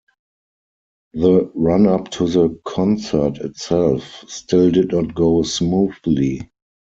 The 1.13 1.51
run-up 1.53 2.09
to 2.13 2.27
the 2.27 2.59
concert 2.65 3.37
itself 3.37 4.23
still 4.27 4.71
did 4.71 4.91
not 4.93 5.13
go 5.13 5.43
smoothly. 5.43 6.49